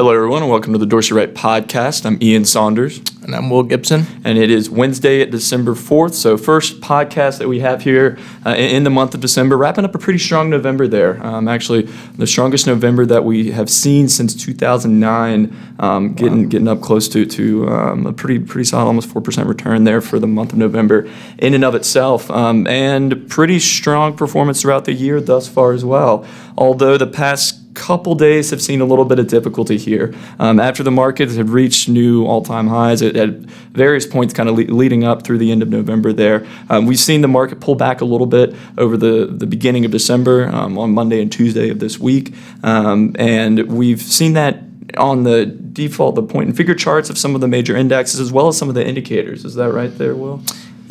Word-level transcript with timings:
Hello, 0.00 0.14
everyone, 0.14 0.40
and 0.40 0.50
welcome 0.50 0.72
to 0.72 0.78
the 0.78 0.86
Dorsey 0.86 1.12
Wright 1.12 1.34
podcast. 1.34 2.06
I'm 2.06 2.16
Ian 2.22 2.46
Saunders, 2.46 3.02
And 3.22 3.34
I'm 3.34 3.50
Will 3.50 3.62
Gibson. 3.62 4.06
and 4.24 4.38
it 4.38 4.50
is 4.50 4.70
Wednesday, 4.70 5.26
December 5.26 5.74
4th. 5.74 6.14
So, 6.14 6.38
first 6.38 6.80
podcast 6.80 7.36
that 7.36 7.48
we 7.48 7.60
have 7.60 7.82
here 7.82 8.16
uh, 8.46 8.54
in 8.54 8.84
the 8.84 8.88
month 8.88 9.14
of 9.14 9.20
December, 9.20 9.58
wrapping 9.58 9.84
up 9.84 9.94
a 9.94 9.98
pretty 9.98 10.18
strong 10.18 10.48
November 10.48 10.88
there. 10.88 11.22
Um, 11.22 11.48
actually, 11.48 11.82
the 12.16 12.26
strongest 12.26 12.66
November 12.66 13.04
that 13.04 13.26
we 13.26 13.50
have 13.50 13.68
seen 13.68 14.08
since 14.08 14.34
2009, 14.34 15.74
um, 15.78 16.14
getting 16.14 16.48
getting 16.48 16.68
up 16.68 16.80
close 16.80 17.06
to 17.10 17.26
to 17.26 17.68
um, 17.68 18.06
a 18.06 18.14
pretty 18.14 18.42
pretty 18.42 18.64
solid, 18.64 18.86
almost 18.86 19.10
four 19.10 19.20
percent 19.20 19.48
return 19.48 19.84
there 19.84 20.00
for 20.00 20.18
the 20.18 20.26
month 20.26 20.52
of 20.54 20.58
November 20.58 21.10
in 21.38 21.52
and 21.52 21.62
of 21.62 21.74
itself, 21.74 22.30
um, 22.30 22.66
and 22.66 23.28
pretty 23.28 23.58
strong 23.58 24.16
performance 24.16 24.62
throughout 24.62 24.86
the 24.86 24.94
year 24.94 25.20
thus 25.20 25.46
far 25.46 25.74
as 25.74 25.84
well. 25.84 26.24
Although 26.56 26.96
the 26.96 27.06
past 27.06 27.59
couple 27.74 28.14
days 28.14 28.50
have 28.50 28.60
seen 28.60 28.80
a 28.80 28.84
little 28.84 29.04
bit 29.04 29.18
of 29.18 29.28
difficulty 29.28 29.78
here. 29.78 30.14
Um, 30.38 30.58
after 30.60 30.82
the 30.82 30.90
markets 30.90 31.36
had 31.36 31.48
reached 31.48 31.88
new 31.88 32.26
all-time 32.26 32.68
highs 32.68 33.02
at, 33.02 33.16
at 33.16 33.30
various 33.72 34.06
points, 34.06 34.34
kind 34.34 34.48
of 34.48 34.56
le- 34.56 34.64
leading 34.64 35.04
up 35.04 35.22
through 35.22 35.38
the 35.38 35.52
end 35.52 35.62
of 35.62 35.68
November. 35.68 36.12
There, 36.12 36.46
um, 36.68 36.86
we've 36.86 36.98
seen 36.98 37.20
the 37.20 37.28
market 37.28 37.60
pull 37.60 37.74
back 37.74 38.00
a 38.00 38.04
little 38.04 38.26
bit 38.26 38.54
over 38.78 38.96
the 38.96 39.26
the 39.26 39.46
beginning 39.46 39.84
of 39.84 39.90
December 39.90 40.48
um, 40.48 40.78
on 40.78 40.92
Monday 40.92 41.22
and 41.22 41.30
Tuesday 41.30 41.70
of 41.70 41.78
this 41.78 41.98
week, 41.98 42.34
um, 42.62 43.14
and 43.18 43.70
we've 43.70 44.02
seen 44.02 44.32
that 44.34 44.58
on 44.96 45.22
the 45.22 45.46
default, 45.46 46.16
the 46.16 46.22
point 46.22 46.48
and 46.48 46.56
figure 46.56 46.74
charts 46.74 47.10
of 47.10 47.16
some 47.16 47.34
of 47.34 47.40
the 47.40 47.48
major 47.48 47.76
indexes, 47.76 48.20
as 48.20 48.32
well 48.32 48.48
as 48.48 48.58
some 48.58 48.68
of 48.68 48.74
the 48.74 48.86
indicators. 48.86 49.44
Is 49.44 49.54
that 49.54 49.72
right 49.72 49.96
there, 49.98 50.14
Will? 50.14 50.42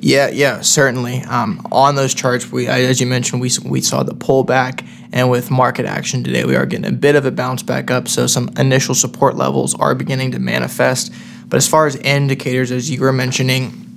Yeah, 0.02 0.30
yeah, 0.30 0.62
certainly. 0.62 1.22
Um, 1.24 1.66
on 1.72 1.96
those 1.96 2.14
charts, 2.14 2.52
we, 2.52 2.68
as 2.68 3.02
you 3.02 3.08
mentioned, 3.08 3.42
we, 3.42 3.52
we 3.66 3.82
saw 3.82 4.04
the 4.04 4.14
pullback, 4.14 4.88
and 5.12 5.30
with 5.30 5.52
market 5.52 5.86
action 5.86 6.24
today, 6.24 6.46
we 6.46 6.56
are 6.56 6.66
getting 6.66 6.86
a 6.86 6.92
bit 6.92 7.16
of 7.16 7.26
a 7.26 7.32
bounce 7.32 7.64
back 7.64 7.92
up. 7.92 8.08
So 8.08 8.28
some 8.28 8.50
initial 8.58 8.96
support 8.96 9.36
levels 9.36 9.76
are 9.76 9.96
beginning 9.96 10.32
to 10.32 10.40
manifest. 10.40 11.12
But 11.48 11.58
as 11.58 11.68
far 11.68 11.88
as 11.88 11.96
indicators, 11.98 12.72
as 12.72 12.90
you 12.90 13.02
were 13.02 13.12
mentioning, 13.12 13.89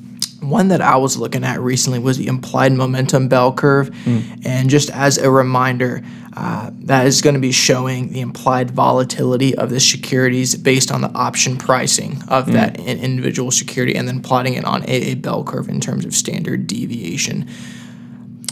one 0.42 0.68
that 0.68 0.80
I 0.80 0.96
was 0.96 1.16
looking 1.16 1.44
at 1.44 1.60
recently 1.60 1.98
was 1.98 2.18
the 2.18 2.26
implied 2.26 2.72
momentum 2.72 3.28
bell 3.28 3.52
curve. 3.52 3.94
Hmm. 4.04 4.20
And 4.44 4.70
just 4.70 4.90
as 4.90 5.18
a 5.18 5.30
reminder, 5.30 6.02
uh, 6.36 6.70
that 6.80 7.06
is 7.06 7.20
going 7.20 7.34
to 7.34 7.40
be 7.40 7.52
showing 7.52 8.12
the 8.12 8.20
implied 8.20 8.70
volatility 8.70 9.54
of 9.54 9.70
the 9.70 9.80
securities 9.80 10.54
based 10.54 10.90
on 10.90 11.00
the 11.00 11.10
option 11.12 11.56
pricing 11.56 12.22
of 12.28 12.46
hmm. 12.46 12.52
that 12.52 12.78
in- 12.78 12.98
individual 12.98 13.50
security 13.50 13.94
and 13.94 14.08
then 14.08 14.20
plotting 14.22 14.54
it 14.54 14.64
on 14.64 14.82
a, 14.84 15.12
a 15.12 15.14
bell 15.14 15.44
curve 15.44 15.68
in 15.68 15.80
terms 15.80 16.04
of 16.04 16.14
standard 16.14 16.66
deviation. 16.66 17.48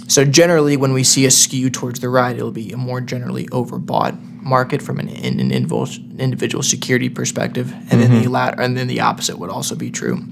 So 0.08 0.25
generally, 0.25 0.77
when 0.77 0.92
we 0.92 1.04
see 1.04 1.25
a 1.25 1.30
skew 1.30 1.70
towards 1.70 2.00
the 2.00 2.08
right, 2.08 2.34
it'll 2.34 2.50
be 2.50 2.72
a 2.72 2.77
more 2.77 3.00
generally 3.00 3.47
overbought 3.47 4.20
market 4.42 4.82
from 4.82 4.98
an, 4.98 5.08
in, 5.08 5.38
an 5.38 5.52
individual, 5.52 5.86
individual 6.19 6.62
security 6.64 7.08
perspective, 7.08 7.72
and 7.72 8.00
then 8.00 8.10
the 8.10 8.22
mm-hmm. 8.22 8.32
lat- 8.32 8.58
and 8.58 8.77
then 8.77 8.88
the 8.88 9.00
opposite 9.00 9.38
would 9.38 9.50
also 9.50 9.77
be 9.77 9.91
true. 9.91 10.25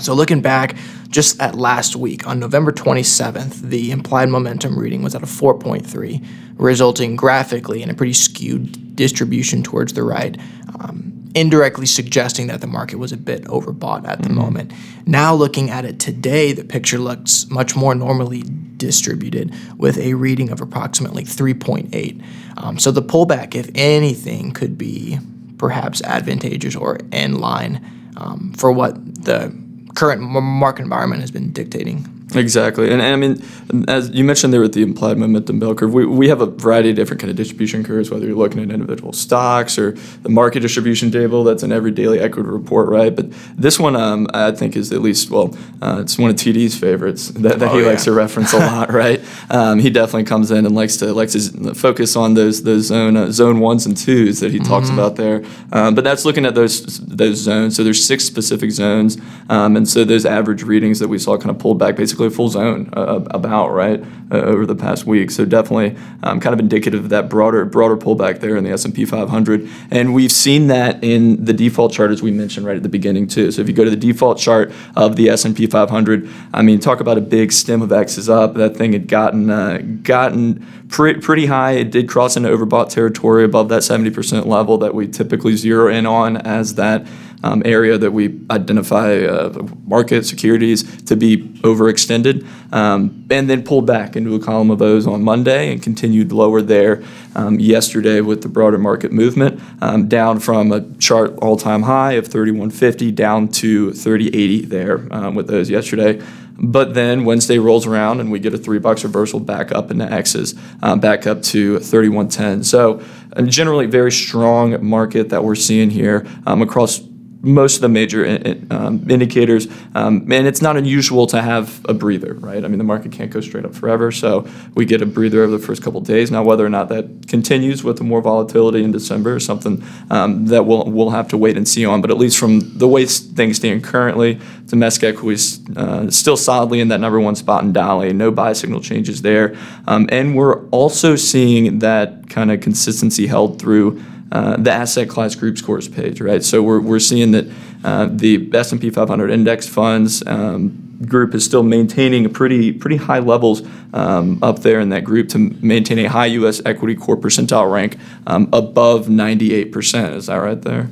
So 0.00 0.14
looking 0.14 0.42
back, 0.42 0.76
just 1.08 1.40
at 1.40 1.54
last 1.54 1.94
week 1.94 2.26
on 2.26 2.40
November 2.40 2.72
27th, 2.72 3.60
the 3.60 3.90
implied 3.90 4.28
momentum 4.28 4.78
reading 4.78 5.02
was 5.02 5.14
at 5.14 5.22
a 5.22 5.26
4.3, 5.26 6.26
resulting 6.56 7.16
graphically 7.16 7.82
in 7.82 7.90
a 7.90 7.94
pretty 7.94 8.12
skewed 8.12 8.96
distribution 8.96 9.62
towards 9.62 9.92
the 9.92 10.02
right. 10.02 10.36
Um, 10.80 11.14
indirectly 11.34 11.86
suggesting 11.86 12.46
that 12.46 12.60
the 12.60 12.66
market 12.66 12.96
was 12.96 13.12
a 13.12 13.16
bit 13.16 13.44
overbought 13.44 14.06
at 14.06 14.22
the 14.22 14.28
moment. 14.28 14.72
Now, 15.04 15.34
looking 15.34 15.68
at 15.70 15.84
it 15.84 15.98
today, 15.98 16.52
the 16.52 16.64
picture 16.64 16.98
looks 16.98 17.48
much 17.50 17.74
more 17.74 17.94
normally 17.94 18.44
distributed 18.76 19.52
with 19.76 19.98
a 19.98 20.14
reading 20.14 20.50
of 20.50 20.60
approximately 20.60 21.24
3.8. 21.24 22.22
Um, 22.56 22.78
so, 22.78 22.92
the 22.92 23.02
pullback, 23.02 23.54
if 23.54 23.68
anything, 23.74 24.52
could 24.52 24.78
be 24.78 25.18
perhaps 25.58 26.02
advantageous 26.02 26.76
or 26.76 26.98
in 27.10 27.38
line 27.38 27.84
um, 28.16 28.52
for 28.56 28.70
what 28.70 29.24
the 29.24 29.63
current 29.94 30.20
market 30.20 30.82
environment 30.82 31.20
has 31.20 31.30
been 31.30 31.52
dictating. 31.52 32.13
Exactly, 32.34 32.90
and, 32.90 33.00
and 33.00 33.12
I 33.12 33.16
mean, 33.16 33.86
as 33.88 34.10
you 34.10 34.24
mentioned 34.24 34.52
there 34.52 34.60
with 34.60 34.74
the 34.74 34.82
implied 34.82 35.18
momentum 35.18 35.58
bell 35.58 35.74
curve, 35.74 35.92
we, 35.94 36.04
we 36.06 36.28
have 36.28 36.40
a 36.40 36.46
variety 36.46 36.90
of 36.90 36.96
different 36.96 37.20
kind 37.20 37.30
of 37.30 37.36
distribution 37.36 37.84
curves, 37.84 38.10
whether 38.10 38.26
you're 38.26 38.36
looking 38.36 38.62
at 38.62 38.70
individual 38.70 39.12
stocks 39.12 39.78
or 39.78 39.92
the 40.22 40.28
market 40.28 40.60
distribution 40.60 41.10
table 41.10 41.44
that's 41.44 41.62
in 41.62 41.72
every 41.72 41.90
daily 41.90 42.18
equity 42.20 42.48
report, 42.48 42.88
right? 42.88 43.14
But 43.14 43.26
this 43.56 43.78
one, 43.78 43.96
um, 43.96 44.26
I 44.34 44.50
think, 44.52 44.76
is 44.76 44.92
at 44.92 45.00
least 45.00 45.30
well, 45.30 45.56
uh, 45.82 45.98
it's 46.00 46.18
one 46.18 46.30
of 46.30 46.36
TD's 46.36 46.78
favorites 46.78 47.28
that, 47.28 47.58
that 47.58 47.70
Oh, 47.70 47.76
he 47.76 47.82
yeah. 47.82 47.88
likes 47.90 48.04
to 48.04 48.12
reference 48.12 48.52
a 48.52 48.58
lot, 48.58 48.92
right? 49.04 49.20
Um, 49.50 49.78
he 49.78 49.90
definitely 49.90 50.24
comes 50.24 50.50
in 50.50 50.66
and 50.66 50.74
likes 50.74 50.96
to 50.98 51.12
likes 51.12 51.32
to 51.32 51.74
focus 51.74 52.16
on 52.16 52.34
those 52.34 52.62
those 52.64 52.86
zone 52.86 53.16
uh, 53.16 53.30
zone 53.30 53.60
ones 53.60 53.86
and 53.86 53.96
twos 53.96 54.40
that 54.40 54.50
he 54.52 54.58
talks 54.58 54.84
Mm-hmm. 54.88 54.98
about 54.98 55.16
there. 55.16 55.42
Um, 55.72 55.94
but 55.94 56.04
that's 56.04 56.24
looking 56.24 56.44
at 56.44 56.54
those 56.54 56.84
those 57.00 57.36
zones. 57.38 57.76
So 57.76 57.82
there's 57.84 58.04
six 58.04 58.24
specific 58.24 58.70
zones, 58.70 59.16
um, 59.48 59.76
and 59.76 59.88
so 59.88 60.04
those 60.04 60.26
average 60.26 60.62
readings 60.62 60.98
that 60.98 61.08
we 61.08 61.18
saw 61.18 61.36
kind 61.38 61.50
of 61.50 61.58
pulled 61.58 61.78
back, 61.78 61.96
basically 61.96 62.23
a 62.24 62.30
full 62.30 62.48
zone 62.48 62.90
uh, 62.94 63.24
about 63.30 63.68
right 63.72 64.02
uh, 64.30 64.36
over 64.36 64.66
the 64.66 64.74
past 64.74 65.06
week. 65.06 65.30
So 65.30 65.44
definitely 65.44 65.96
um, 66.22 66.40
kind 66.40 66.52
of 66.52 66.60
indicative 66.60 67.04
of 67.04 67.10
that 67.10 67.28
broader 67.28 67.64
broader 67.64 67.96
pullback 67.96 68.40
there 68.40 68.56
in 68.56 68.64
the 68.64 68.70
S 68.70 68.84
and 68.84 68.94
P 68.94 69.04
500, 69.04 69.68
and 69.90 70.14
we've 70.14 70.32
seen 70.32 70.68
that 70.68 71.02
in 71.02 71.44
the 71.44 71.52
default 71.52 71.92
chart 71.92 72.10
as 72.10 72.22
we 72.22 72.30
mentioned 72.30 72.66
right 72.66 72.76
at 72.76 72.82
the 72.82 72.88
beginning 72.88 73.26
too. 73.26 73.50
So 73.50 73.62
if 73.62 73.68
you 73.68 73.74
go 73.74 73.84
to 73.84 73.90
the 73.90 73.96
default 73.96 74.38
chart 74.38 74.72
of 74.96 75.16
the 75.16 75.28
S 75.28 75.44
and 75.44 75.56
P 75.56 75.66
500, 75.66 76.28
I 76.52 76.62
mean, 76.62 76.80
talk 76.80 77.00
about 77.00 77.18
a 77.18 77.22
big 77.22 77.52
stem 77.52 77.82
of 77.82 77.92
X's 77.92 78.28
up. 78.28 78.54
That 78.54 78.76
thing 78.76 78.92
had 78.92 79.08
gotten 79.08 79.50
uh, 79.50 79.78
gotten 80.02 80.66
pre- 80.88 81.20
pretty 81.20 81.46
high. 81.46 81.72
It 81.72 81.90
did 81.90 82.08
cross 82.08 82.36
into 82.36 82.48
overbought 82.48 82.88
territory 82.90 83.44
above 83.44 83.68
that 83.68 83.82
70% 83.82 84.46
level 84.46 84.78
that 84.78 84.94
we 84.94 85.08
typically 85.08 85.56
zero 85.56 85.92
in 85.92 86.06
on 86.06 86.36
as 86.36 86.74
that 86.74 87.06
um, 87.44 87.62
area 87.66 87.98
that 87.98 88.10
we 88.10 88.40
identify 88.50 89.22
uh, 89.22 89.52
market 89.86 90.24
securities 90.24 90.82
to 91.02 91.14
be 91.14 91.36
overextended, 91.60 92.46
um, 92.72 93.26
and 93.30 93.50
then 93.50 93.62
pulled 93.62 93.86
back 93.86 94.16
into 94.16 94.34
a 94.34 94.40
column 94.40 94.70
of 94.70 94.78
those 94.78 95.06
on 95.06 95.22
Monday 95.22 95.70
and 95.70 95.82
continued 95.82 96.32
lower 96.32 96.62
there 96.62 97.02
um, 97.36 97.60
yesterday 97.60 98.22
with 98.22 98.40
the 98.40 98.48
broader 98.48 98.78
market 98.78 99.12
movement, 99.12 99.60
um, 99.82 100.08
down 100.08 100.40
from 100.40 100.72
a 100.72 100.90
chart 100.94 101.36
all-time 101.38 101.82
high 101.82 102.12
of 102.12 102.26
3150 102.26 103.12
down 103.12 103.48
to 103.48 103.92
3080 103.92 104.64
there 104.64 105.06
um, 105.12 105.34
with 105.34 105.46
those 105.46 105.68
yesterday. 105.68 106.22
But 106.56 106.94
then 106.94 107.24
Wednesday 107.24 107.58
rolls 107.58 107.84
around 107.84 108.20
and 108.20 108.30
we 108.30 108.38
get 108.38 108.54
a 108.54 108.58
three 108.58 108.78
box 108.78 109.02
reversal 109.04 109.40
back 109.40 109.72
up 109.72 109.90
into 109.90 110.10
X's, 110.10 110.54
um, 110.82 111.00
back 111.00 111.26
up 111.26 111.42
to 111.42 111.78
3110. 111.80 112.64
So, 112.64 113.02
a 113.32 113.42
generally 113.42 113.86
very 113.86 114.12
strong 114.12 114.86
market 114.86 115.30
that 115.30 115.42
we're 115.42 115.56
seeing 115.56 115.90
here 115.90 116.24
um, 116.46 116.62
across 116.62 117.00
most 117.44 117.76
of 117.76 117.82
the 117.82 117.88
major 117.88 118.24
i- 118.26 118.40
i- 118.50 118.56
um, 118.74 119.06
indicators. 119.08 119.68
Um, 119.94 120.26
and 120.32 120.46
it's 120.46 120.62
not 120.62 120.76
unusual 120.76 121.26
to 121.28 121.40
have 121.42 121.80
a 121.88 121.94
breather, 121.94 122.34
right? 122.40 122.64
I 122.64 122.68
mean, 122.68 122.78
the 122.78 122.84
market 122.84 123.12
can't 123.12 123.30
go 123.30 123.40
straight 123.40 123.64
up 123.64 123.74
forever. 123.74 124.10
So 124.10 124.46
we 124.74 124.84
get 124.84 125.02
a 125.02 125.06
breather 125.06 125.42
over 125.42 125.52
the 125.56 125.64
first 125.64 125.82
couple 125.82 126.00
days. 126.00 126.30
Now, 126.30 126.42
whether 126.42 126.64
or 126.64 126.70
not 126.70 126.88
that 126.88 127.28
continues 127.28 127.84
with 127.84 127.98
the 127.98 128.04
more 128.04 128.20
volatility 128.20 128.82
in 128.82 128.92
December 128.92 129.36
is 129.36 129.44
something 129.44 129.82
um, 130.10 130.46
that 130.46 130.66
we'll, 130.66 130.84
we'll 130.86 131.10
have 131.10 131.28
to 131.28 131.36
wait 131.36 131.56
and 131.56 131.68
see 131.68 131.84
on. 131.84 132.00
But 132.00 132.10
at 132.10 132.18
least 132.18 132.38
from 132.38 132.76
the 132.78 132.88
way 132.88 133.04
things 133.06 133.56
stand 133.56 133.84
currently, 133.84 134.40
domestic 134.66 135.04
equities 135.14 135.60
uh, 135.76 136.10
still 136.10 136.36
solidly 136.36 136.80
in 136.80 136.88
that 136.88 137.00
number 137.00 137.20
one 137.20 137.34
spot 137.36 137.62
in 137.64 137.72
DALI. 137.72 138.12
No 138.14 138.30
buy 138.30 138.52
signal 138.54 138.80
changes 138.80 139.22
there. 139.22 139.54
Um, 139.86 140.08
and 140.10 140.34
we're 140.34 140.66
also 140.70 141.16
seeing 141.16 141.78
that 141.80 142.28
kind 142.30 142.50
of 142.50 142.60
consistency 142.60 143.26
held 143.26 143.60
through 143.60 144.02
uh, 144.34 144.56
the 144.56 144.72
asset 144.72 145.08
class 145.08 145.36
group 145.36 145.56
scores 145.56 145.88
page, 145.88 146.20
right? 146.20 146.42
So 146.42 146.60
we're, 146.60 146.80
we're 146.80 146.98
seeing 146.98 147.30
that 147.30 147.46
uh, 147.84 148.08
the 148.10 148.50
S&P 148.52 148.90
500 148.90 149.30
index 149.30 149.68
funds 149.68 150.26
um, 150.26 150.98
group 151.06 151.34
is 151.34 151.44
still 151.44 151.62
maintaining 151.62 152.26
a 152.26 152.28
pretty 152.28 152.72
pretty 152.72 152.96
high 152.96 153.20
levels 153.20 153.62
um, 153.92 154.40
up 154.42 154.60
there 154.60 154.80
in 154.80 154.88
that 154.88 155.04
group 155.04 155.28
to 155.30 155.38
maintain 155.38 156.00
a 156.00 156.08
high 156.08 156.26
U.S. 156.26 156.60
equity 156.66 156.96
core 156.96 157.16
percentile 157.16 157.70
rank 157.70 157.96
um, 158.26 158.48
above 158.52 159.06
98%. 159.06 160.16
Is 160.16 160.26
that 160.26 160.36
right 160.36 160.60
there? 160.60 160.88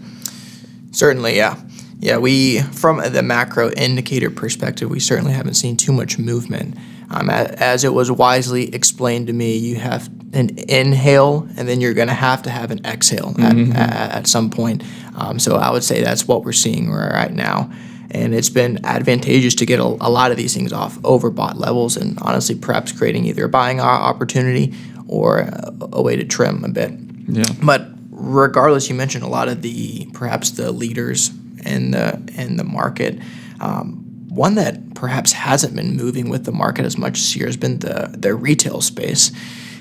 Certainly, 0.92 1.36
yeah. 1.36 1.60
Yeah, 1.98 2.18
we, 2.18 2.60
from 2.60 3.00
the 3.12 3.22
macro 3.22 3.70
indicator 3.72 4.30
perspective, 4.30 4.88
we 4.88 5.00
certainly 5.00 5.32
haven't 5.32 5.54
seen 5.54 5.76
too 5.76 5.92
much 5.92 6.18
movement. 6.18 6.76
Um, 7.10 7.28
as 7.28 7.82
it 7.84 7.92
was 7.92 8.10
wisely 8.10 8.74
explained 8.74 9.26
to 9.26 9.32
me, 9.32 9.56
you 9.56 9.76
have 9.76 10.08
an 10.32 10.58
inhale 10.68 11.46
and 11.56 11.68
then 11.68 11.80
you're 11.80 11.94
going 11.94 12.08
to 12.08 12.14
have 12.14 12.42
to 12.42 12.50
have 12.50 12.70
an 12.70 12.84
exhale 12.84 13.34
at, 13.38 13.56
at, 13.56 14.10
at 14.12 14.26
some 14.26 14.50
point. 14.50 14.82
Um, 15.14 15.38
so 15.38 15.56
I 15.56 15.70
would 15.70 15.84
say 15.84 16.02
that's 16.02 16.26
what 16.26 16.44
we're 16.44 16.52
seeing 16.52 16.90
right 16.90 17.32
now. 17.32 17.70
And 18.10 18.34
it's 18.34 18.50
been 18.50 18.84
advantageous 18.84 19.54
to 19.56 19.66
get 19.66 19.78
a, 19.78 19.84
a 19.84 20.10
lot 20.10 20.30
of 20.30 20.36
these 20.36 20.54
things 20.54 20.72
off 20.72 20.98
overbought 20.98 21.56
levels 21.56 21.96
and 21.96 22.18
honestly, 22.20 22.54
perhaps 22.54 22.92
creating 22.92 23.24
either 23.26 23.44
a 23.44 23.48
buying 23.48 23.80
opportunity 23.80 24.74
or 25.08 25.40
a, 25.40 25.72
a 25.92 26.02
way 26.02 26.16
to 26.16 26.24
trim 26.24 26.64
a 26.64 26.68
bit. 26.68 26.92
Yeah. 27.28 27.44
But 27.62 27.88
regardless, 28.10 28.88
you 28.88 28.94
mentioned 28.94 29.24
a 29.24 29.28
lot 29.28 29.48
of 29.48 29.62
the 29.62 30.06
perhaps 30.12 30.50
the 30.50 30.72
leaders 30.72 31.30
in 31.64 31.92
the 31.92 32.20
in 32.36 32.56
the 32.56 32.64
market. 32.64 33.18
Um, 33.60 33.98
one 34.28 34.54
that 34.54 34.94
perhaps 34.94 35.32
hasn't 35.32 35.76
been 35.76 35.96
moving 35.96 36.30
with 36.30 36.44
the 36.44 36.52
market 36.52 36.84
as 36.84 36.96
much 36.96 37.14
this 37.14 37.36
year 37.36 37.46
has 37.46 37.56
been 37.56 37.78
the 37.80 38.14
the 38.16 38.34
retail 38.34 38.80
space. 38.80 39.30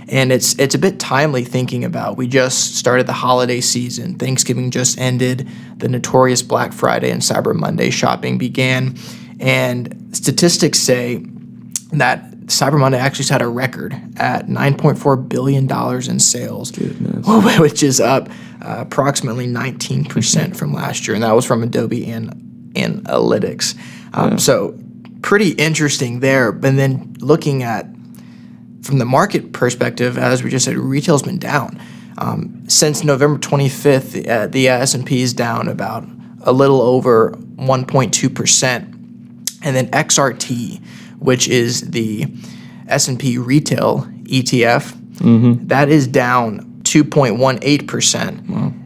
And 0.10 0.32
it's 0.32 0.58
it's 0.60 0.76
a 0.76 0.80
bit 0.80 1.00
timely 1.00 1.44
thinking 1.44 1.84
about. 1.84 2.18
We 2.18 2.28
just 2.28 2.76
started 2.76 3.08
the 3.08 3.14
holiday 3.14 3.62
season. 3.62 4.16
Thanksgiving 4.16 4.72
just 4.72 4.98
ended. 5.00 5.48
The 5.78 5.90
notorious 5.90 6.42
Black 6.42 6.74
Friday 6.74 7.12
and 7.12 7.22
Cyber 7.22 7.56
Monday 7.56 7.90
shopping 7.90 8.38
began, 8.38 8.98
and 9.40 10.10
statistics 10.12 10.80
say 10.80 11.26
that 11.94 12.32
Cyber 12.46 12.80
Monday 12.80 12.98
actually 12.98 13.26
set 13.26 13.42
a 13.42 13.48
record 13.48 13.94
at 14.18 14.48
9.4 14.48 15.30
billion 15.30 15.68
dollars 15.68 16.08
in 16.08 16.20
sales, 16.20 16.72
which 17.60 17.84
is 17.84 18.00
up 18.00 18.30
uh, 18.62 18.78
approximately 18.80 19.48
19 19.48 20.06
percent 20.06 20.56
from 20.58 20.74
last 20.74 21.08
year, 21.08 21.16
and 21.16 21.24
that 21.24 21.34
was 21.34 21.46
from 21.46 21.64
Adobe 21.64 22.10
and 22.10 22.30
Analytics. 22.74 23.78
Um, 24.14 24.38
So 24.40 24.78
pretty 25.22 25.52
interesting 25.52 26.20
there. 26.20 26.50
And 26.50 26.78
then 26.78 27.16
looking 27.20 27.64
at 27.64 27.86
from 28.82 28.98
the 29.00 29.06
market 29.06 29.54
perspective, 29.54 30.18
as 30.18 30.44
we 30.44 30.50
just 30.50 30.66
said, 30.66 30.76
retail's 30.78 31.24
been 31.24 31.38
down 31.40 31.80
um, 32.18 32.64
since 32.68 33.04
November 33.04 33.40
25th. 33.40 34.28
Uh, 34.28 34.48
the 34.48 34.68
S&P 34.68 35.22
is 35.22 35.34
down 35.34 35.68
about 35.68 36.04
a 36.44 36.52
little 36.52 36.82
over 36.82 37.32
1.2 37.56 38.34
percent, 38.36 38.86
and 39.64 39.76
then 39.76 39.88
XRT, 39.92 40.82
which 41.20 41.48
is 41.48 41.92
the 41.92 42.26
S&P 42.88 43.38
retail 43.38 44.08
ETF, 44.24 44.96
that 45.68 45.90
is 45.90 46.08
down 46.08 46.82
2.18 46.84 47.88
percent. 47.88 48.42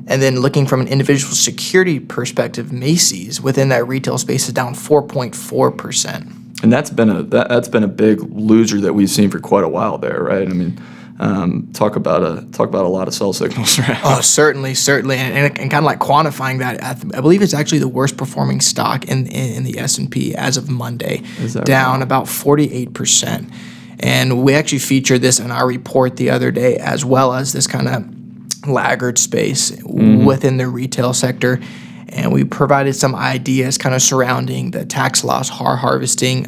And 0.08 0.22
then 0.22 0.40
looking 0.40 0.68
from 0.68 0.82
an 0.82 0.88
individual 0.88 1.34
security 1.34 2.00
perspective, 2.00 2.72
Macy's 2.72 3.42
within 3.42 3.70
that 3.70 3.88
retail 3.88 4.18
space 4.18 4.48
is 4.48 4.54
down 4.54 4.76
4.4 4.76 5.78
percent. 5.78 6.28
And 6.64 6.72
that's 6.72 6.90
been 6.90 7.10
a 7.10 7.24
that, 7.24 7.50
that's 7.50 7.68
been 7.68 7.84
a 7.84 7.88
big 7.88 8.22
loser 8.22 8.80
that 8.82 8.94
we've 8.94 9.10
seen 9.10 9.30
for 9.30 9.40
quite 9.40 9.64
a 9.64 9.68
while 9.68 9.98
there, 9.98 10.24
right? 10.24 10.48
I 10.48 10.54
mean, 10.54 10.82
um, 11.20 11.70
talk 11.74 11.96
about 11.96 12.24
a 12.24 12.46
talk 12.52 12.68
about 12.68 12.86
a 12.86 12.90
lot 12.90 13.08
of 13.08 13.14
sell 13.14 13.34
signals, 13.34 13.80
right? 13.80 14.00
Oh, 14.04 14.22
certainly, 14.22 14.74
certainly, 14.74 15.18
and, 15.18 15.34
and, 15.34 15.60
and 15.60 15.72
kind 15.72 15.84
of 15.84 15.86
like 15.86 16.00
quantifying 16.00 16.60
that, 16.60 16.84
I, 16.84 16.94
th- 16.94 17.14
I 17.14 17.22
believe 17.22 17.42
it's 17.42 17.54
actually 17.54 17.80
the 17.80 17.88
worst 17.88 18.18
performing 18.18 18.62
stock 18.62 19.06
in 19.06 19.28
in, 19.28 19.56
in 19.58 19.64
the 19.64 19.80
S 19.80 19.98
and 19.98 20.10
P 20.10 20.36
as 20.36 20.58
of 20.58 20.70
Monday, 20.70 21.22
that 21.40 21.66
down 21.66 22.02
about 22.02 22.28
forty 22.28 22.72
eight 22.72 22.94
percent. 22.94 23.50
And 24.00 24.44
we 24.44 24.54
actually 24.54 24.80
featured 24.80 25.22
this 25.22 25.40
in 25.40 25.52
our 25.52 25.66
report 25.66 26.18
the 26.18 26.30
other 26.30 26.52
day, 26.52 26.76
as 26.76 27.06
well 27.06 27.34
as 27.34 27.54
this 27.54 27.66
kind 27.66 27.88
of 27.88 28.68
laggard 28.68 29.18
space 29.18 29.72
within 29.84 30.58
the 30.58 30.68
retail 30.68 31.14
sector. 31.14 31.62
And 32.10 32.32
we 32.32 32.44
provided 32.44 32.94
some 32.94 33.16
ideas 33.16 33.78
kind 33.78 33.96
of 33.96 34.02
surrounding 34.02 34.72
the 34.72 34.86
tax 34.86 35.24
loss 35.24 35.50
har- 35.50 35.76
harvesting 35.76 36.46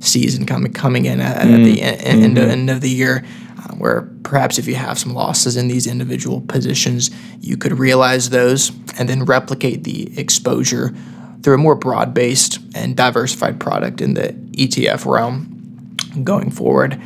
season 0.00 0.46
coming 0.46 0.72
coming 0.72 1.06
in 1.06 1.20
at, 1.20 1.36
at 1.38 1.46
the 1.46 1.76
mm. 1.76 1.82
en- 1.82 2.00
end, 2.00 2.38
of, 2.38 2.44
mm-hmm. 2.44 2.52
end 2.52 2.70
of 2.70 2.80
the 2.80 2.90
year, 2.90 3.24
uh, 3.58 3.74
where 3.74 4.02
perhaps 4.22 4.58
if 4.58 4.66
you 4.66 4.74
have 4.74 4.98
some 4.98 5.14
losses 5.14 5.56
in 5.56 5.68
these 5.68 5.86
individual 5.86 6.40
positions, 6.42 7.10
you 7.40 7.56
could 7.56 7.78
realize 7.78 8.30
those 8.30 8.70
and 8.98 9.08
then 9.08 9.24
replicate 9.24 9.84
the 9.84 10.18
exposure 10.18 10.94
through 11.42 11.54
a 11.54 11.58
more 11.58 11.74
broad 11.74 12.12
based 12.14 12.58
and 12.74 12.96
diversified 12.96 13.60
product 13.60 14.00
in 14.00 14.14
the 14.14 14.32
ETF 14.52 15.06
realm 15.06 15.94
going 16.24 16.50
forward. 16.50 17.00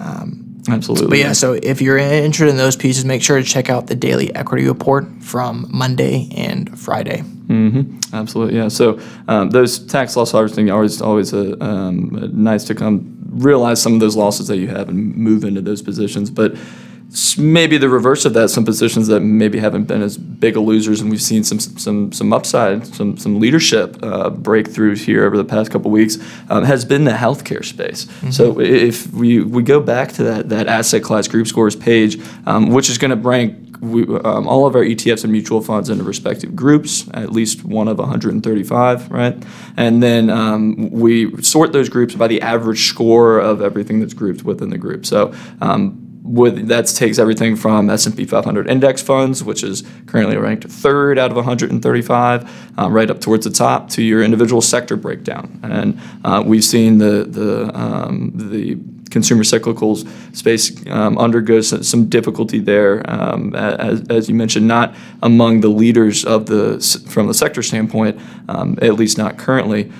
Um, 0.00 0.47
Absolutely. 0.68 1.08
But 1.08 1.18
yeah, 1.18 1.32
so 1.32 1.54
if 1.54 1.80
you're 1.80 1.98
interested 1.98 2.48
in 2.48 2.56
those 2.56 2.76
pieces, 2.76 3.04
make 3.04 3.22
sure 3.22 3.38
to 3.38 3.44
check 3.44 3.70
out 3.70 3.86
the 3.86 3.94
daily 3.94 4.34
equity 4.34 4.66
report 4.66 5.06
from 5.22 5.66
Monday 5.70 6.28
and 6.36 6.78
Friday. 6.78 7.22
Mm-hmm. 7.22 8.14
Absolutely, 8.14 8.56
yeah. 8.56 8.68
So 8.68 9.00
um, 9.26 9.50
those 9.50 9.78
tax 9.78 10.16
loss 10.16 10.32
harvesting 10.32 10.70
are 10.70 10.74
always 10.74 11.00
always 11.00 11.32
a, 11.32 11.62
um, 11.64 12.10
nice 12.32 12.64
to 12.64 12.74
come 12.74 13.16
realize 13.30 13.80
some 13.80 13.94
of 13.94 14.00
those 14.00 14.16
losses 14.16 14.48
that 14.48 14.58
you 14.58 14.68
have 14.68 14.88
and 14.88 15.16
move 15.16 15.44
into 15.44 15.60
those 15.60 15.82
positions, 15.82 16.30
but. 16.30 16.54
Maybe 17.38 17.78
the 17.78 17.88
reverse 17.88 18.26
of 18.26 18.34
that, 18.34 18.50
some 18.50 18.66
positions 18.66 19.06
that 19.06 19.20
maybe 19.20 19.58
haven't 19.58 19.84
been 19.84 20.02
as 20.02 20.18
big 20.18 20.56
a 20.56 20.60
losers, 20.60 21.00
and 21.00 21.10
we've 21.10 21.22
seen 21.22 21.42
some 21.42 21.58
some 21.58 22.12
some 22.12 22.32
upside, 22.34 22.86
some 22.86 23.16
some 23.16 23.40
leadership 23.40 23.96
uh, 24.02 24.28
breakthroughs 24.28 25.04
here 25.04 25.24
over 25.24 25.38
the 25.38 25.44
past 25.44 25.70
couple 25.70 25.90
weeks, 25.90 26.18
um, 26.50 26.64
has 26.64 26.84
been 26.84 27.04
the 27.04 27.12
healthcare 27.12 27.64
space. 27.64 28.06
So 28.30 28.60
if 28.60 29.10
we 29.14 29.40
we 29.42 29.62
go 29.62 29.80
back 29.80 30.12
to 30.12 30.24
that 30.24 30.50
that 30.50 30.66
asset 30.66 31.02
class 31.02 31.28
group 31.28 31.46
scores 31.46 31.74
page, 31.74 32.20
um, 32.44 32.72
which 32.72 32.90
is 32.90 32.98
going 32.98 33.10
to 33.10 33.16
rank 33.16 33.68
we, 33.80 34.02
um, 34.02 34.46
all 34.46 34.66
of 34.66 34.74
our 34.74 34.82
ETFs 34.82 35.22
and 35.22 35.32
mutual 35.32 35.62
funds 35.62 35.88
into 35.88 36.04
respective 36.04 36.56
groups, 36.56 37.08
at 37.14 37.30
least 37.30 37.64
one 37.64 37.88
of 37.88 37.98
135, 37.98 39.10
right? 39.10 39.36
And 39.76 40.02
then 40.02 40.30
um, 40.30 40.90
we 40.90 41.40
sort 41.42 41.72
those 41.72 41.88
groups 41.88 42.14
by 42.14 42.26
the 42.26 42.42
average 42.42 42.88
score 42.88 43.38
of 43.38 43.62
everything 43.62 44.00
that's 44.00 44.14
grouped 44.14 44.42
within 44.42 44.70
the 44.70 44.78
group. 44.78 45.06
So 45.06 45.32
um, 45.60 46.07
with, 46.28 46.68
that 46.68 46.86
takes 46.86 47.18
everything 47.18 47.56
from 47.56 47.88
S&P 47.90 48.24
500 48.24 48.68
index 48.68 49.02
funds, 49.02 49.42
which 49.42 49.62
is 49.62 49.82
currently 50.06 50.36
ranked 50.36 50.64
third 50.64 51.18
out 51.18 51.30
of 51.30 51.36
135, 51.36 52.78
um, 52.78 52.92
right 52.92 53.10
up 53.10 53.20
towards 53.20 53.44
the 53.44 53.50
top, 53.50 53.88
to 53.90 54.02
your 54.02 54.22
individual 54.22 54.60
sector 54.60 54.96
breakdown. 54.96 55.58
And 55.62 56.00
uh, 56.24 56.42
we've 56.44 56.64
seen 56.64 56.98
the 56.98 57.24
the 57.24 57.76
um, 57.78 58.32
the 58.34 58.78
consumer 59.10 59.42
cyclicals 59.42 60.06
space 60.36 60.86
um, 60.88 61.16
some- 61.62 62.08
difficulty 62.08 62.58
there, 62.58 63.02
um, 63.10 63.54
as, 63.54 64.06
as 64.08 64.28
you 64.28 64.34
mentioned, 64.34 64.68
not 64.68 64.94
among 65.22 65.60
the 65.60 65.68
leaders 65.68 66.24
of 66.24 66.46
the 66.46 66.78
from 67.08 67.26
the 67.26 67.34
sector 67.34 67.62
standpoint, 67.62 68.20
um, 68.48 68.78
at 68.82 68.94
least 68.94 69.18
not 69.18 69.38
currently. 69.38 69.90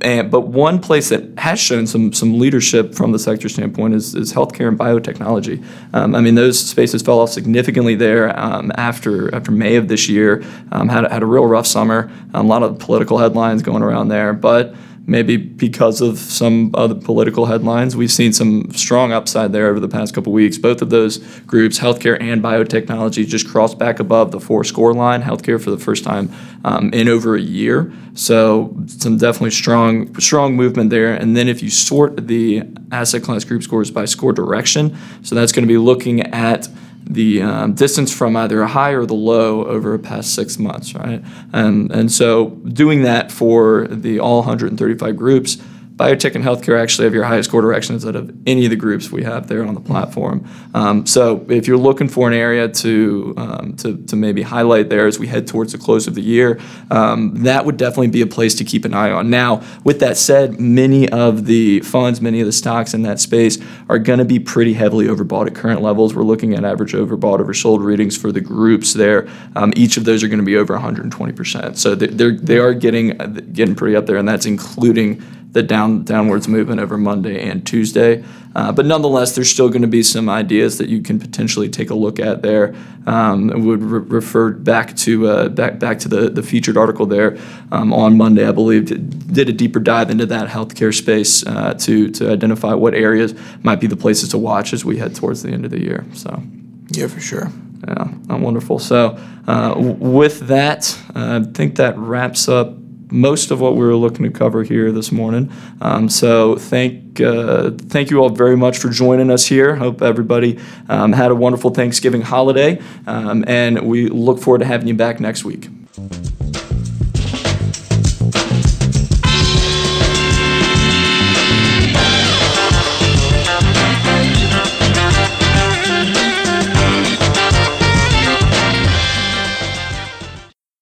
And, 0.00 0.30
but 0.30 0.48
one 0.48 0.80
place 0.80 1.08
that 1.10 1.38
has 1.38 1.60
shown 1.60 1.86
some 1.86 2.12
some 2.12 2.38
leadership 2.38 2.94
from 2.94 3.12
the 3.12 3.18
sector 3.18 3.48
standpoint 3.48 3.94
is, 3.94 4.14
is 4.14 4.32
healthcare 4.32 4.68
and 4.68 4.78
biotechnology. 4.78 5.64
Um, 5.92 6.14
I 6.14 6.20
mean, 6.20 6.34
those 6.34 6.58
spaces 6.58 7.00
fell 7.02 7.20
off 7.20 7.30
significantly 7.30 7.94
there 7.94 8.38
um, 8.38 8.72
after 8.76 9.34
after 9.34 9.52
May 9.52 9.76
of 9.76 9.88
this 9.88 10.08
year. 10.08 10.42
Um, 10.72 10.88
had 10.88 11.10
had 11.10 11.22
a 11.22 11.26
real 11.26 11.46
rough 11.46 11.66
summer. 11.66 12.10
a 12.34 12.42
lot 12.42 12.62
of 12.62 12.78
political 12.78 13.18
headlines 13.18 13.62
going 13.62 13.82
around 13.82 14.08
there, 14.08 14.32
but 14.32 14.74
maybe 15.06 15.36
because 15.36 16.00
of 16.00 16.18
some 16.18 16.70
other 16.74 16.94
political 16.94 17.46
headlines, 17.46 17.96
we've 17.96 18.12
seen 18.12 18.32
some 18.32 18.70
strong 18.72 19.12
upside 19.12 19.52
there 19.52 19.68
over 19.68 19.80
the 19.80 19.88
past 19.88 20.14
couple 20.14 20.32
weeks. 20.32 20.56
Both 20.56 20.82
of 20.82 20.90
those 20.90 21.18
groups, 21.42 21.78
healthcare 21.78 22.20
and 22.20 22.42
biotechnology, 22.42 23.26
just 23.26 23.48
crossed 23.48 23.78
back 23.78 24.00
above 24.00 24.30
the 24.30 24.40
four 24.40 24.64
score 24.64 24.94
line. 24.94 25.22
Healthcare 25.22 25.62
for 25.62 25.70
the 25.70 25.78
first 25.78 26.04
time 26.04 26.32
um, 26.64 26.90
in 26.92 27.08
over 27.08 27.36
a 27.36 27.40
year. 27.40 27.92
So 28.14 28.74
some 28.86 29.18
definitely 29.18 29.50
strong, 29.50 30.18
strong 30.20 30.54
movement 30.54 30.90
there. 30.90 31.14
And 31.14 31.36
then 31.36 31.48
if 31.48 31.62
you 31.62 31.70
sort 31.70 32.26
the 32.26 32.62
asset 32.90 33.22
class 33.22 33.44
group 33.44 33.62
scores 33.62 33.90
by 33.90 34.06
score 34.06 34.32
direction, 34.32 34.96
so 35.22 35.34
that's 35.34 35.52
going 35.52 35.64
to 35.64 35.68
be 35.72 35.78
looking 35.78 36.22
at 36.22 36.68
the 37.06 37.42
um, 37.42 37.74
distance 37.74 38.12
from 38.12 38.36
either 38.36 38.62
a 38.62 38.68
high 38.68 38.90
or 38.90 39.04
the 39.04 39.14
low 39.14 39.64
over 39.66 39.94
a 39.94 39.98
past 39.98 40.34
six 40.34 40.58
months, 40.58 40.94
right? 40.94 41.22
And, 41.52 41.90
and 41.92 42.10
so 42.10 42.50
doing 42.50 43.02
that 43.02 43.30
for 43.30 43.86
the 43.88 44.20
all 44.20 44.38
135 44.38 45.16
groups, 45.16 45.58
biotech 45.96 46.34
and 46.34 46.44
healthcare 46.44 46.80
actually 46.80 47.04
have 47.04 47.14
your 47.14 47.22
highest 47.24 47.48
score 47.48 47.62
directions 47.62 48.04
out 48.04 48.16
of 48.16 48.34
any 48.46 48.64
of 48.66 48.70
the 48.70 48.76
groups 48.76 49.12
we 49.12 49.22
have 49.22 49.46
there 49.46 49.64
on 49.64 49.74
the 49.74 49.80
platform. 49.80 50.44
Um, 50.74 51.06
so 51.06 51.46
if 51.48 51.68
you're 51.68 51.76
looking 51.76 52.08
for 52.08 52.26
an 52.26 52.34
area 52.34 52.68
to, 52.68 53.34
um, 53.36 53.76
to, 53.76 53.96
to 54.06 54.16
maybe 54.16 54.42
highlight 54.42 54.88
there 54.88 55.06
as 55.06 55.20
we 55.20 55.28
head 55.28 55.46
towards 55.46 55.70
the 55.70 55.78
close 55.78 56.08
of 56.08 56.16
the 56.16 56.20
year, 56.22 56.60
um, 56.90 57.34
that 57.44 57.64
would 57.64 57.76
definitely 57.76 58.08
be 58.08 58.22
a 58.22 58.26
place 58.26 58.56
to 58.56 58.64
keep 58.64 58.84
an 58.84 58.92
eye 58.92 59.12
on. 59.12 59.30
Now, 59.30 59.62
with 59.84 60.00
that 60.00 60.16
said, 60.16 60.58
many 60.58 61.08
of 61.10 61.46
the 61.46 61.78
funds, 61.80 62.20
many 62.20 62.40
of 62.40 62.46
the 62.46 62.52
stocks 62.52 62.92
in 62.92 63.02
that 63.02 63.20
space 63.20 63.58
are 63.88 64.00
going 64.00 64.18
to 64.18 64.24
be 64.24 64.40
pretty 64.40 64.72
heavily 64.72 65.06
overbought 65.06 65.46
at 65.46 65.54
current 65.54 65.80
levels. 65.80 66.12
We're 66.14 66.24
looking 66.24 66.54
at 66.54 66.64
average 66.64 66.92
overbought, 66.92 67.38
oversold 67.38 67.84
readings 67.84 68.16
for 68.16 68.32
the 68.32 68.40
groups 68.40 68.94
there. 68.94 69.28
Um, 69.54 69.72
each 69.76 69.96
of 69.96 70.04
those 70.04 70.24
are 70.24 70.28
going 70.28 70.40
to 70.40 70.44
be 70.44 70.56
over 70.56 70.76
120%. 70.76 71.76
So 71.76 71.94
they- 71.94 72.08
they're, 72.08 72.32
they 72.36 72.58
are 72.58 72.74
getting, 72.74 73.16
getting 73.52 73.74
pretty 73.76 73.94
up 73.94 74.06
there, 74.06 74.16
and 74.16 74.28
that's 74.28 74.46
including 74.46 75.22
the 75.54 75.62
down 75.62 76.04
downwards 76.04 76.46
movement 76.48 76.80
over 76.80 76.98
Monday 76.98 77.48
and 77.48 77.66
Tuesday. 77.66 78.22
Uh, 78.54 78.70
but 78.70 78.86
nonetheless, 78.86 79.34
there's 79.34 79.50
still 79.50 79.68
going 79.68 79.82
to 79.82 79.88
be 79.88 80.02
some 80.02 80.28
ideas 80.28 80.78
that 80.78 80.88
you 80.88 81.00
can 81.00 81.18
potentially 81.18 81.68
take 81.68 81.90
a 81.90 81.94
look 81.94 82.20
at 82.20 82.42
there. 82.42 82.74
Um, 83.06 83.50
I 83.50 83.56
would 83.56 83.82
re- 83.82 84.00
refer 84.00 84.50
back 84.50 84.94
to 84.98 85.26
uh, 85.28 85.48
back 85.48 85.78
back 85.78 85.98
to 86.00 86.08
the, 86.08 86.28
the 86.28 86.42
featured 86.42 86.76
article 86.76 87.06
there 87.06 87.38
um, 87.72 87.92
on 87.92 88.16
Monday, 88.16 88.46
I 88.46 88.52
believe, 88.52 88.86
did, 88.86 89.48
a 89.48 89.52
deeper 89.52 89.80
dive 89.80 90.10
into 90.10 90.26
that 90.26 90.48
healthcare 90.48 90.94
space 90.94 91.46
uh, 91.46 91.74
to 91.80 92.10
to 92.10 92.30
identify 92.30 92.74
what 92.74 92.94
areas 92.94 93.34
might 93.62 93.80
be 93.80 93.86
the 93.86 93.96
places 93.96 94.28
to 94.30 94.38
watch 94.38 94.72
as 94.72 94.84
we 94.84 94.98
head 94.98 95.14
towards 95.14 95.42
the 95.42 95.50
end 95.50 95.64
of 95.64 95.70
the 95.70 95.80
year. 95.80 96.04
So. 96.12 96.42
Yeah, 96.90 97.08
for 97.08 97.20
sure. 97.20 97.50
Yeah, 97.86 98.08
uh, 98.30 98.36
wonderful. 98.36 98.78
So, 98.78 99.18
uh, 99.46 99.74
with 99.76 100.40
that, 100.48 100.98
uh, 101.14 101.42
I 101.42 101.52
think 101.52 101.76
that 101.76 101.98
wraps 101.98 102.48
up 102.48 102.76
most 103.14 103.50
of 103.50 103.60
what 103.60 103.76
we 103.76 103.84
were 103.84 103.94
looking 103.94 104.24
to 104.24 104.30
cover 104.30 104.64
here 104.64 104.90
this 104.90 105.12
morning. 105.12 105.52
Um, 105.80 106.08
so, 106.08 106.56
thank 106.56 107.20
uh, 107.20 107.70
thank 107.70 108.10
you 108.10 108.18
all 108.18 108.30
very 108.30 108.56
much 108.56 108.78
for 108.78 108.88
joining 108.88 109.30
us 109.30 109.46
here. 109.46 109.76
Hope 109.76 110.02
everybody 110.02 110.58
um, 110.88 111.12
had 111.12 111.30
a 111.30 111.34
wonderful 111.34 111.70
Thanksgiving 111.70 112.22
holiday, 112.22 112.80
um, 113.06 113.44
and 113.46 113.86
we 113.86 114.08
look 114.08 114.40
forward 114.40 114.58
to 114.58 114.64
having 114.64 114.88
you 114.88 114.94
back 114.94 115.20
next 115.20 115.44
week. 115.44 115.68